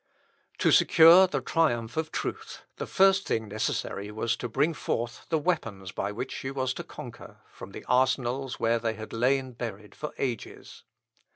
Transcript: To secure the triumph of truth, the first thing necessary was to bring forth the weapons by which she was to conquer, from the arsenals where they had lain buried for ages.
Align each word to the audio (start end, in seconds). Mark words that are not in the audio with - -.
To 0.57 0.71
secure 0.71 1.27
the 1.27 1.41
triumph 1.41 1.95
of 1.95 2.11
truth, 2.11 2.63
the 2.77 2.87
first 2.87 3.27
thing 3.27 3.47
necessary 3.47 4.09
was 4.09 4.35
to 4.37 4.49
bring 4.49 4.73
forth 4.73 5.27
the 5.29 5.37
weapons 5.37 5.91
by 5.91 6.11
which 6.11 6.31
she 6.31 6.49
was 6.49 6.73
to 6.73 6.83
conquer, 6.83 7.37
from 7.51 7.69
the 7.71 7.85
arsenals 7.85 8.59
where 8.59 8.79
they 8.79 8.93
had 8.95 9.13
lain 9.13 9.51
buried 9.51 9.93
for 9.93 10.11
ages. 10.17 10.81